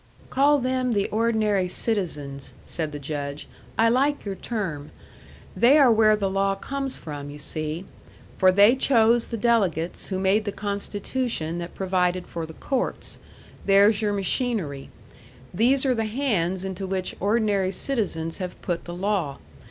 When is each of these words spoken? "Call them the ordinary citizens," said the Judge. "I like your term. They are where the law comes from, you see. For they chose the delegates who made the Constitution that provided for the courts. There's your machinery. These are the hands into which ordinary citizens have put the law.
"Call 0.31 0.57
them 0.57 0.93
the 0.93 1.07
ordinary 1.09 1.67
citizens," 1.67 2.55
said 2.65 2.91
the 2.91 2.97
Judge. 2.97 3.47
"I 3.77 3.87
like 3.89 4.25
your 4.25 4.33
term. 4.33 4.89
They 5.55 5.77
are 5.77 5.91
where 5.91 6.15
the 6.15 6.27
law 6.27 6.55
comes 6.55 6.97
from, 6.97 7.29
you 7.29 7.37
see. 7.37 7.85
For 8.39 8.51
they 8.51 8.75
chose 8.75 9.27
the 9.27 9.37
delegates 9.37 10.07
who 10.07 10.17
made 10.17 10.45
the 10.45 10.51
Constitution 10.51 11.59
that 11.59 11.75
provided 11.75 12.25
for 12.25 12.47
the 12.47 12.55
courts. 12.55 13.19
There's 13.67 14.01
your 14.01 14.13
machinery. 14.13 14.89
These 15.53 15.85
are 15.85 15.93
the 15.93 16.05
hands 16.05 16.65
into 16.65 16.87
which 16.87 17.15
ordinary 17.19 17.71
citizens 17.71 18.37
have 18.37 18.59
put 18.63 18.85
the 18.85 18.95
law. 18.95 19.37